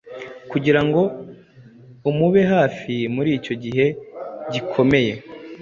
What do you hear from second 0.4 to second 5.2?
kugira ngo amube hafi muri icyo gihe gikomeye.